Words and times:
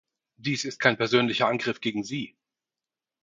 Dies 0.37 0.65
ist 0.65 0.79
kein 0.79 0.97
persönlicher 0.97 1.47
Angriff 1.47 1.79
gegen 1.79 2.03
Sie. 2.03 2.35